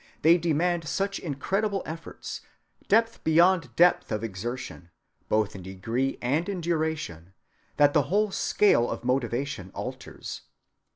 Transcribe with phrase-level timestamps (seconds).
[0.23, 2.41] They demand such incredible efforts,
[2.87, 4.89] depth beyond depth of exertion,
[5.29, 7.35] both in degree and in duration,
[7.77, 10.41] that the whole scale of motivation alters.